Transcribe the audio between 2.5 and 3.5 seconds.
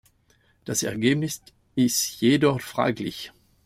fraglich.